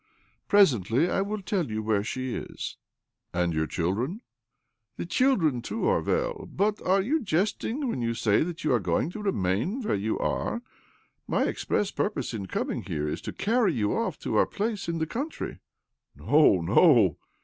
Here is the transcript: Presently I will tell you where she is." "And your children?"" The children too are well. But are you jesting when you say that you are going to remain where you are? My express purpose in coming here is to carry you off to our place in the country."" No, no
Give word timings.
Presently 0.47 1.11
I 1.11 1.21
will 1.21 1.43
tell 1.43 1.69
you 1.69 1.83
where 1.83 2.03
she 2.03 2.33
is." 2.35 2.75
"And 3.35 3.53
your 3.53 3.67
children?"" 3.67 4.21
The 4.97 5.05
children 5.05 5.61
too 5.61 5.85
are 5.85 6.01
well. 6.01 6.49
But 6.51 6.81
are 6.81 7.03
you 7.03 7.21
jesting 7.21 7.87
when 7.87 8.01
you 8.01 8.15
say 8.15 8.41
that 8.41 8.63
you 8.63 8.73
are 8.73 8.79
going 8.79 9.11
to 9.11 9.21
remain 9.21 9.83
where 9.83 9.93
you 9.93 10.17
are? 10.17 10.63
My 11.27 11.43
express 11.43 11.91
purpose 11.91 12.33
in 12.33 12.47
coming 12.47 12.81
here 12.81 13.07
is 13.07 13.21
to 13.21 13.31
carry 13.31 13.73
you 13.75 13.95
off 13.95 14.17
to 14.21 14.37
our 14.37 14.47
place 14.47 14.89
in 14.89 14.97
the 14.97 15.05
country."" 15.05 15.59
No, 16.15 16.61
no 16.61 17.17